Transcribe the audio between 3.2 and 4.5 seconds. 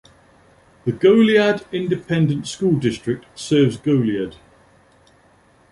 serves Goliad.